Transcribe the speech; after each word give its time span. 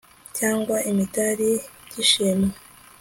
cyangwa 0.37 0.75
imidari 0.89 1.51
by'ishimwe 1.87 2.51